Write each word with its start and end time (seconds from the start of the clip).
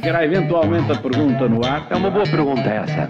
Ficará 0.00 0.24
eventualmente 0.24 0.90
a 0.90 0.96
pergunta 0.96 1.46
no 1.46 1.62
ar. 1.62 1.86
É 1.90 1.94
uma 1.94 2.10
boa 2.10 2.24
pergunta 2.24 2.62
essa. 2.62 3.06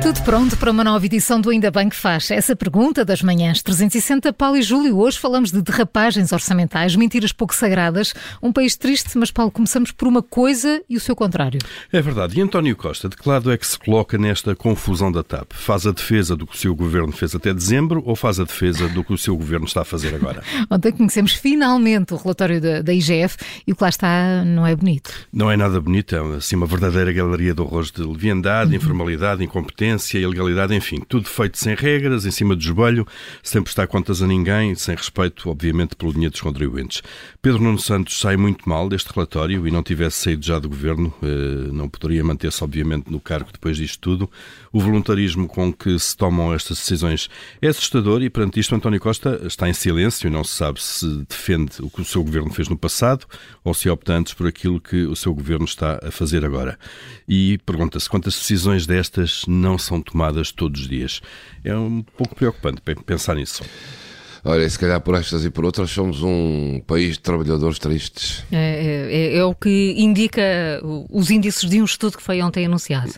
Tudo 0.00 0.22
pronto 0.22 0.56
para 0.58 0.70
uma 0.70 0.84
nova 0.84 1.06
edição 1.06 1.40
do 1.40 1.48
Ainda 1.48 1.70
Bem 1.70 1.88
que 1.88 1.96
Faz. 1.96 2.30
Essa 2.30 2.54
pergunta 2.54 3.06
das 3.06 3.22
manhãs 3.22 3.62
360, 3.62 4.32
Paulo 4.34 4.56
e 4.56 4.62
Júlio. 4.62 4.98
Hoje 4.98 5.18
falamos 5.18 5.50
de 5.50 5.62
derrapagens 5.62 6.30
orçamentais, 6.30 6.94
mentiras 6.94 7.32
pouco 7.32 7.54
sagradas. 7.54 8.12
Um 8.42 8.52
país 8.52 8.76
triste, 8.76 9.16
mas 9.16 9.30
Paulo, 9.30 9.50
começamos 9.50 9.92
por 9.92 10.06
uma 10.06 10.22
coisa 10.22 10.82
e 10.90 10.96
o 10.96 11.00
seu 11.00 11.16
contrário. 11.16 11.58
É 11.90 12.02
verdade. 12.02 12.38
E 12.38 12.42
António 12.42 12.76
Costa, 12.76 13.08
de 13.08 13.16
que 13.16 13.26
lado 13.26 13.50
é 13.50 13.56
que 13.56 13.66
se 13.66 13.78
coloca 13.78 14.18
nesta 14.18 14.54
confusão 14.54 15.10
da 15.10 15.22
TAP? 15.22 15.52
Faz 15.54 15.86
a 15.86 15.90
defesa 15.90 16.36
do 16.36 16.46
que 16.46 16.54
o 16.54 16.58
seu 16.58 16.74
governo 16.74 17.10
fez 17.10 17.34
até 17.34 17.54
dezembro 17.54 18.02
ou 18.04 18.14
faz 18.14 18.38
a 18.38 18.44
defesa 18.44 18.86
do 18.90 19.02
que 19.02 19.14
o 19.14 19.18
seu 19.18 19.34
governo 19.34 19.64
está 19.64 19.80
a 19.80 19.86
fazer 19.86 20.14
agora? 20.14 20.42
Ontem 20.70 20.92
conhecemos 20.92 21.32
finalmente 21.32 22.12
o 22.12 22.18
relatório 22.18 22.60
da, 22.60 22.82
da 22.82 22.92
IGF 22.92 23.38
e 23.66 23.72
o 23.72 23.76
que 23.76 23.82
lá 23.82 23.88
está 23.88 24.44
não 24.44 24.66
é 24.66 24.76
bonito. 24.76 25.10
Não 25.32 25.50
é 25.50 25.56
nada 25.56 25.80
bonito, 25.80 26.03
é 26.12 26.18
assim 26.36 26.56
uma 26.56 26.66
verdadeira 26.66 27.12
galeria 27.12 27.54
de 27.54 27.60
horrores 27.60 27.90
de 27.90 28.02
leviandade, 28.02 28.70
uhum. 28.70 28.76
informalidade, 28.76 29.44
incompetência 29.44 30.18
ilegalidade, 30.18 30.74
enfim, 30.74 31.00
tudo 31.08 31.28
feito 31.28 31.58
sem 31.58 31.74
regras, 31.74 32.26
em 32.26 32.30
cima 32.30 32.56
do 32.56 32.62
esbalho, 32.62 33.06
sem 33.42 33.62
prestar 33.62 33.86
contas 33.86 34.20
a 34.22 34.26
ninguém, 34.26 34.74
sem 34.74 34.94
respeito, 34.94 35.48
obviamente, 35.48 35.94
pelo 35.94 36.12
dinheiro 36.12 36.32
dos 36.32 36.40
contribuintes. 36.40 37.02
Pedro 37.40 37.62
Nuno 37.62 37.78
Santos 37.78 38.18
sai 38.18 38.36
muito 38.36 38.68
mal 38.68 38.88
deste 38.88 39.12
relatório 39.12 39.66
e 39.66 39.70
não 39.70 39.82
tivesse 39.82 40.18
saído 40.18 40.44
já 40.44 40.58
do 40.58 40.68
governo, 40.68 41.14
eh, 41.22 41.72
não 41.72 41.88
poderia 41.88 42.24
manter-se, 42.24 42.62
obviamente, 42.64 43.10
no 43.10 43.20
cargo 43.20 43.50
depois 43.52 43.76
disto 43.76 44.00
tudo. 44.00 44.30
O 44.72 44.80
voluntarismo 44.80 45.46
com 45.46 45.72
que 45.72 45.98
se 45.98 46.16
tomam 46.16 46.52
estas 46.52 46.78
decisões 46.78 47.28
é 47.62 47.68
assustador 47.68 48.22
e, 48.22 48.30
perante 48.30 48.58
isto, 48.58 48.74
António 48.74 49.00
Costa 49.00 49.40
está 49.44 49.68
em 49.68 49.72
silêncio 49.72 50.26
e 50.26 50.30
não 50.30 50.42
se 50.42 50.52
sabe 50.52 50.82
se 50.82 51.06
defende 51.28 51.72
o 51.80 51.90
que 51.90 52.00
o 52.00 52.04
seu 52.04 52.22
governo 52.24 52.52
fez 52.52 52.68
no 52.68 52.76
passado 52.76 53.26
ou 53.62 53.72
se 53.72 53.88
opta 53.88 54.14
antes 54.14 54.34
por 54.34 54.46
aquilo 54.46 54.80
que 54.80 55.04
o 55.04 55.14
seu 55.14 55.34
governo 55.34 55.64
está 55.64 55.93
a 56.02 56.10
fazer 56.10 56.44
agora. 56.44 56.78
E 57.28 57.58
pergunta-se 57.66 58.08
quantas 58.08 58.34
decisões 58.34 58.86
destas 58.86 59.44
não 59.46 59.78
são 59.78 60.00
tomadas 60.00 60.52
todos 60.52 60.82
os 60.82 60.88
dias. 60.88 61.20
É 61.64 61.76
um 61.76 62.02
pouco 62.02 62.34
preocupante 62.34 62.80
pensar 63.06 63.34
nisso. 63.34 63.62
Olha, 64.44 64.68
se 64.68 64.78
calhar 64.78 65.00
por 65.00 65.14
estas 65.14 65.42
e 65.44 65.50
por 65.50 65.64
outras 65.64 65.90
somos 65.90 66.22
um 66.22 66.78
país 66.86 67.14
de 67.14 67.20
trabalhadores 67.20 67.78
tristes. 67.78 68.44
É, 68.52 69.08
é, 69.10 69.36
é 69.38 69.44
o 69.44 69.54
que 69.54 69.94
indica 69.96 70.42
os 71.10 71.30
índices 71.30 71.68
de 71.68 71.80
um 71.80 71.84
estudo 71.84 72.18
que 72.18 72.22
foi 72.22 72.42
ontem 72.42 72.66
anunciado. 72.66 73.14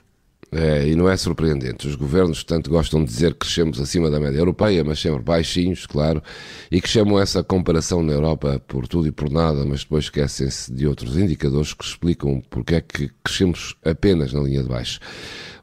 É, 0.59 0.89
e 0.89 0.97
não 0.97 1.07
é 1.07 1.15
surpreendente. 1.19 1.87
Os 1.87 1.95
governos, 1.95 2.43
tanto 2.43 2.71
gostam 2.71 3.05
de 3.05 3.11
dizer 3.11 3.35
que 3.35 3.41
crescemos 3.41 3.79
acima 3.79 4.11
da 4.11 4.19
média 4.19 4.39
europeia, 4.39 4.83
mas 4.83 4.99
sempre 4.99 5.21
baixinhos, 5.21 5.85
claro, 5.85 6.23
e 6.71 6.81
que 6.81 6.89
chamam 6.89 7.21
essa 7.21 7.45
comparação 7.45 8.03
na 8.03 8.15
Europa 8.15 8.59
por 8.67 8.89
tudo 8.89 9.07
e 9.07 9.13
por 9.13 9.31
nada, 9.31 9.67
mas 9.67 9.81
depois 9.81 10.05
esquecem-se 10.05 10.73
de 10.73 10.87
outros 10.87 11.19
indicadores 11.19 11.75
que 11.75 11.85
explicam 11.85 12.43
porque 12.49 12.77
é 12.77 12.81
que 12.81 13.11
crescemos 13.23 13.77
apenas 13.85 14.33
na 14.33 14.41
linha 14.41 14.63
de 14.63 14.69
baixo. 14.71 14.99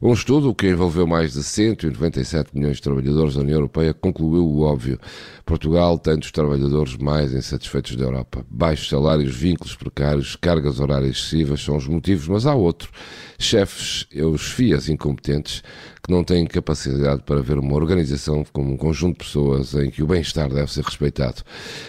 Um 0.00 0.12
estudo 0.12 0.54
que 0.54 0.68
envolveu 0.68 1.06
mais 1.06 1.32
de 1.32 1.42
197 1.42 2.50
milhões 2.54 2.76
de 2.76 2.82
trabalhadores 2.82 3.34
da 3.34 3.40
União 3.40 3.56
Europeia 3.56 3.94
concluiu 3.94 4.44
o 4.44 4.60
óbvio. 4.60 5.00
Portugal 5.46 5.98
tem 5.98 6.18
dos 6.18 6.30
trabalhadores 6.30 6.96
mais 6.98 7.32
insatisfeitos 7.32 7.96
da 7.96 8.04
Europa. 8.04 8.44
Baixos 8.50 8.90
salários, 8.90 9.34
vínculos 9.34 9.74
precários, 9.74 10.36
cargas 10.36 10.78
horárias 10.78 11.16
excessivas 11.16 11.62
são 11.62 11.76
os 11.76 11.88
motivos, 11.88 12.28
mas 12.28 12.44
há 12.44 12.54
outro. 12.54 12.90
Chefes, 13.38 14.06
os 14.14 14.50
FIAs 14.84 14.88
incompetentes, 14.88 15.62
que 16.02 16.12
não 16.12 16.22
têm 16.22 16.46
capacidade 16.46 17.22
para 17.22 17.40
ver 17.40 17.58
uma 17.58 17.74
organização 17.74 18.44
como 18.52 18.72
um 18.72 18.76
conjunto 18.76 19.18
de 19.18 19.24
pessoas 19.24 19.74
em 19.74 19.90
que 19.90 20.02
o 20.02 20.06
bem-estar 20.06 20.48
deve 20.52 20.70
ser 20.70 20.84
respeitado. 20.84 21.42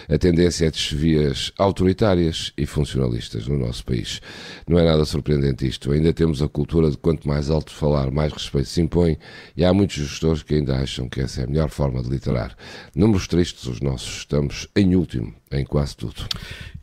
A 0.08 0.18
tendência 0.18 0.68
é 0.68 0.72
de 0.72 0.78
chefias 0.78 1.52
autoritárias 1.58 2.54
e 2.58 2.66
funcionalistas 2.66 3.48
no 3.48 3.58
nosso 3.58 3.84
país. 3.84 4.22
Não 4.68 4.80
é 4.80 4.86
nada 4.86 5.04
surpreendente 5.06 5.68
isto. 5.68 5.92
Ainda 5.92 6.14
temos 6.14 6.42
a 6.42 6.48
cultura 6.48 6.90
de 6.90 6.98
quanto 6.98 7.28
mais 7.28 7.50
alto 7.50 7.74
falar, 7.74 8.10
mais 8.10 8.32
respeito 8.32 8.70
se 8.70 8.82
impõe, 8.82 9.18
e 9.56 9.66
há 9.66 9.74
muitos 9.74 9.98
gestores 9.98 10.44
que 10.44 10.56
ainda 10.56 10.78
acham 10.78 11.10
que 11.10 11.22
essa 11.22 11.42
é 11.42 11.44
a 11.44 11.48
melhor 11.48 11.70
forma 11.70 12.02
de 12.02 12.10
literar. 12.10 12.56
Números 12.96 13.28
tristes 13.28 13.66
os 13.66 13.82
nossos, 13.82 14.20
estamos 14.20 14.68
em 14.76 14.96
último 14.96 15.34
em 15.52 15.64
quase 15.64 15.96
tudo. 15.96 16.16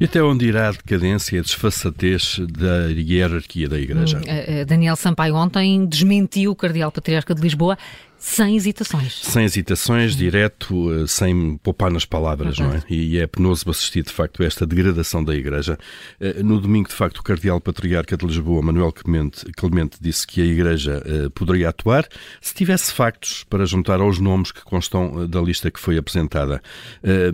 E 0.00 0.04
até 0.04 0.22
onde 0.22 0.46
irá 0.46 0.68
a 0.68 0.72
decadência 0.72 1.36
e 1.36 1.38
a 1.38 1.42
desfaçatez 1.42 2.40
da 2.50 2.86
hierarquia 2.88 3.68
da 3.68 3.78
Igreja? 3.78 4.18
Hum, 4.18 4.64
Daniel 4.66 4.96
Sampaio 4.96 5.34
ontem 5.34 5.86
desmentiu 5.92 6.50
o 6.50 6.56
Cardeal 6.56 6.90
Patriarca 6.90 7.34
de 7.34 7.42
Lisboa 7.42 7.76
sem 8.22 8.56
hesitações. 8.56 9.20
Sem 9.20 9.44
hesitações, 9.44 10.14
direto, 10.14 10.92
eh, 10.94 11.06
sem 11.08 11.56
poupar 11.56 11.90
nas 11.90 12.04
palavras, 12.04 12.56
não 12.56 12.72
é? 12.72 12.80
E 12.88 13.18
é 13.18 13.26
penoso 13.26 13.68
assistir, 13.68 14.04
de 14.04 14.12
facto, 14.12 14.44
a 14.44 14.46
esta 14.46 14.64
degradação 14.64 15.24
da 15.24 15.34
Igreja. 15.34 15.76
Eh, 16.20 16.40
no 16.40 16.60
domingo, 16.60 16.88
de 16.88 16.94
facto, 16.94 17.18
o 17.18 17.22
Cardeal 17.24 17.60
Patriarca 17.60 18.16
de 18.16 18.24
Lisboa, 18.24 18.62
Manuel 18.62 18.92
Clemente, 18.92 19.44
Clemente 19.56 19.98
disse 20.00 20.24
que 20.24 20.40
a 20.40 20.44
Igreja 20.44 21.02
eh, 21.04 21.28
poderia 21.34 21.70
atuar 21.70 22.06
se 22.40 22.54
tivesse 22.54 22.92
factos 22.92 23.42
para 23.50 23.66
juntar 23.66 24.00
aos 24.00 24.20
nomes 24.20 24.52
que 24.52 24.62
constam 24.62 25.28
da 25.28 25.40
lista 25.40 25.68
que 25.68 25.80
foi 25.80 25.98
apresentada. 25.98 26.62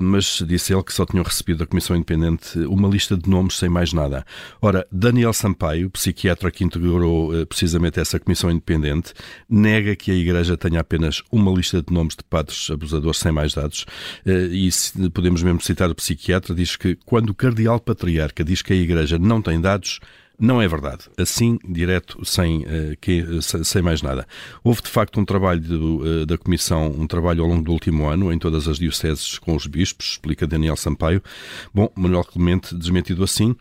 Mas 0.00 0.42
disse 0.46 0.72
ele 0.72 0.82
que 0.82 0.92
só 0.92 1.04
tinham 1.04 1.22
recebido 1.22 1.58
da 1.58 1.66
Comissão 1.66 1.94
Independente 1.94 2.58
uma 2.60 2.88
lista 2.88 3.16
de 3.16 3.28
nomes 3.28 3.58
sem 3.58 3.68
mais 3.68 3.92
nada. 3.92 4.24
Ora, 4.60 4.86
Daniel 4.90 5.32
Sampaio, 5.32 5.90
psiquiatra 5.90 6.50
que 6.50 6.64
integrou 6.64 7.30
precisamente 7.46 8.00
essa 8.00 8.18
Comissão 8.18 8.50
Independente, 8.50 9.12
nega 9.48 9.94
que 9.94 10.10
a 10.10 10.14
Igreja 10.14 10.56
tenha 10.56 10.77
tinha 10.78 10.80
apenas 10.80 11.22
uma 11.30 11.52
lista 11.52 11.82
de 11.82 11.92
nomes 11.92 12.14
de 12.14 12.24
padres 12.24 12.70
abusadores 12.70 13.18
sem 13.18 13.32
mais 13.32 13.54
dados. 13.54 13.84
Eh, 14.24 14.48
e 14.52 15.10
podemos 15.10 15.42
mesmo 15.42 15.60
citar 15.60 15.90
o 15.90 15.94
psiquiatra, 15.94 16.54
diz 16.54 16.76
que 16.76 16.96
quando 17.04 17.30
o 17.30 17.34
cardeal 17.34 17.80
patriarca 17.80 18.44
diz 18.44 18.62
que 18.62 18.72
a 18.72 18.76
Igreja 18.76 19.18
não 19.18 19.42
tem 19.42 19.60
dados, 19.60 20.00
não 20.38 20.62
é 20.62 20.68
verdade. 20.68 21.04
Assim, 21.16 21.58
direto, 21.68 22.24
sem, 22.24 22.64
eh, 22.64 22.96
sem 23.64 23.82
mais 23.82 24.02
nada. 24.02 24.26
Houve, 24.62 24.82
de 24.82 24.88
facto, 24.88 25.18
um 25.18 25.24
trabalho 25.24 26.22
eh, 26.22 26.26
da 26.26 26.38
Comissão, 26.38 26.94
um 26.96 27.06
trabalho 27.06 27.42
ao 27.42 27.48
longo 27.48 27.62
do 27.62 27.72
último 27.72 28.06
ano, 28.06 28.32
em 28.32 28.38
todas 28.38 28.68
as 28.68 28.78
dioceses 28.78 29.38
com 29.38 29.56
os 29.56 29.66
bispos, 29.66 30.12
explica 30.12 30.46
Daniel 30.46 30.76
Sampaio. 30.76 31.22
Bom, 31.74 31.90
Manuel 31.96 32.24
Clemente, 32.24 32.74
desmentido 32.74 33.24
assim, 33.24 33.54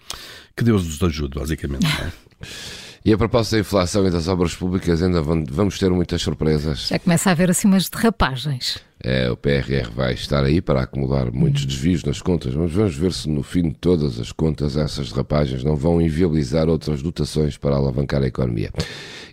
que 0.55 0.63
Deus 0.63 0.85
nos 0.85 1.01
ajude, 1.01 1.39
basicamente. 1.39 1.83
Não 1.83 2.05
é? 2.05 2.11
E 3.03 3.13
a 3.13 3.17
propósito 3.17 3.53
da 3.53 3.59
inflação 3.59 4.07
e 4.07 4.11
das 4.11 4.27
obras 4.27 4.55
públicas, 4.55 5.01
ainda 5.01 5.21
vamos 5.21 5.79
ter 5.79 5.89
muitas 5.89 6.21
surpresas. 6.21 6.87
Já 6.87 6.99
começa 6.99 7.29
a 7.29 7.31
haver 7.31 7.49
assim 7.49 7.67
umas 7.67 7.89
derrapagens. 7.89 8.79
É, 9.03 9.29
o 9.29 9.37
PRR 9.37 9.89
vai 9.95 10.13
estar 10.13 10.43
aí 10.43 10.59
para 10.59 10.81
acumular 10.81 11.31
muitos 11.31 11.61
uhum. 11.61 11.67
desvios 11.67 12.03
nas 12.03 12.19
contas, 12.19 12.55
mas 12.55 12.71
vamos 12.71 12.95
ver 12.95 13.13
se 13.13 13.29
no 13.29 13.43
fim 13.43 13.69
de 13.69 13.75
todas 13.75 14.19
as 14.19 14.31
contas 14.31 14.75
essas 14.75 15.11
derrapagens 15.11 15.63
não 15.63 15.75
vão 15.75 16.01
inviabilizar 16.01 16.67
outras 16.67 17.01
dotações 17.03 17.57
para 17.57 17.75
alavancar 17.75 18.23
a 18.23 18.27
economia. 18.27 18.71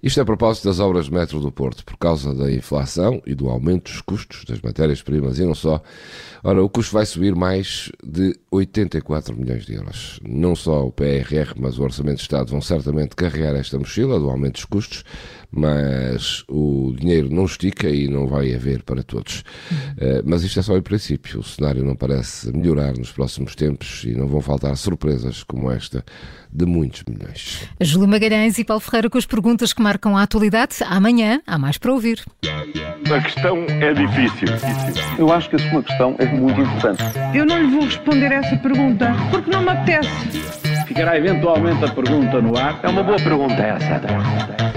Isto 0.04 0.20
é 0.20 0.22
a 0.22 0.26
propósito 0.26 0.64
das 0.66 0.80
obras 0.80 1.06
de 1.06 1.14
metro 1.14 1.40
do 1.40 1.50
Porto, 1.50 1.82
por 1.82 1.96
causa 1.96 2.34
da 2.34 2.52
inflação 2.52 3.22
e 3.24 3.34
do 3.34 3.48
aumento 3.48 3.90
dos 3.90 4.02
custos 4.02 4.44
das 4.44 4.60
matérias-primas 4.60 5.38
e 5.38 5.46
não 5.46 5.54
só. 5.54 5.82
Ora, 6.42 6.62
o 6.62 6.68
custo 6.68 6.92
vai 6.92 7.06
subir 7.06 7.34
mais 7.34 7.90
de 8.04 8.38
84 8.50 9.34
milhões 9.34 9.64
de 9.64 9.72
euros. 9.72 10.20
Não 10.22 10.54
só 10.54 10.86
o 10.86 10.92
PRR, 10.92 11.54
mas 11.56 11.78
o 11.78 11.82
Orçamento 11.82 12.16
de 12.16 12.22
Estado 12.22 12.50
vão 12.50 12.60
certamente 12.60 13.16
carregar 13.16 13.56
esta 13.56 13.78
mochila 13.78 14.20
do 14.20 14.28
aumento 14.28 14.56
dos 14.56 14.66
custos, 14.66 15.04
mas 15.56 16.44
o 16.48 16.94
dinheiro 16.98 17.28
não 17.30 17.44
estica 17.44 17.88
e 17.88 18.08
não 18.08 18.26
vai 18.26 18.54
haver 18.54 18.82
para 18.82 19.02
todos. 19.02 19.40
Uh, 19.40 20.22
mas 20.24 20.42
isto 20.42 20.58
é 20.58 20.62
só 20.62 20.76
o 20.76 20.82
princípio. 20.82 21.40
O 21.40 21.42
cenário 21.42 21.84
não 21.84 21.94
parece 21.94 22.52
melhorar 22.56 22.92
nos 22.96 23.12
próximos 23.12 23.54
tempos 23.54 24.04
e 24.04 24.12
não 24.12 24.26
vão 24.26 24.40
faltar 24.40 24.76
surpresas 24.76 25.42
como 25.42 25.70
esta 25.70 26.04
de 26.52 26.64
muitos 26.66 27.02
milhões. 27.08 27.68
Júlio 27.80 28.08
Magalhães 28.08 28.58
e 28.58 28.64
Paulo 28.64 28.80
Ferreira 28.80 29.10
com 29.10 29.18
as 29.18 29.26
perguntas 29.26 29.72
que 29.72 29.82
marcam 29.82 30.16
a 30.16 30.22
atualidade. 30.22 30.76
Amanhã 30.86 31.40
há 31.46 31.58
mais 31.58 31.78
para 31.78 31.92
ouvir. 31.92 32.24
A 32.44 33.20
questão 33.20 33.64
é 33.68 33.92
difícil. 33.92 34.48
Eu 35.18 35.32
acho 35.32 35.50
que 35.50 35.56
a 35.56 35.70
sua 35.70 35.82
questão 35.82 36.16
é 36.18 36.26
muito 36.26 36.60
importante. 36.60 37.02
Eu 37.34 37.44
não 37.44 37.60
lhe 37.60 37.70
vou 37.70 37.84
responder 37.84 38.32
essa 38.32 38.56
pergunta 38.56 39.12
porque 39.30 39.50
não 39.50 39.62
me 39.62 39.70
apetece. 39.70 40.08
Ficará 40.86 41.18
eventualmente 41.18 41.84
a 41.84 41.88
pergunta 41.88 42.40
no 42.40 42.56
ar. 42.56 42.80
É 42.82 42.88
uma 42.88 43.02
boa 43.02 43.18
pergunta 43.18 43.54
essa. 43.54 44.73